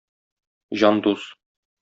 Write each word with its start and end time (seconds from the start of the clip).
Җан 0.83 0.97
дус 1.09 1.29